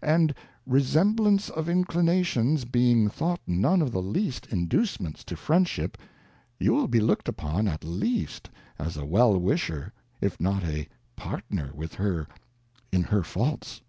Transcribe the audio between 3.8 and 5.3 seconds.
of the least Inducements